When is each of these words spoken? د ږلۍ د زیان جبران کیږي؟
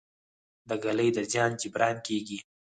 د 0.69 0.71
ږلۍ 0.83 1.09
د 1.13 1.17
زیان 1.31 1.51
جبران 1.61 1.95
کیږي؟ 2.07 2.37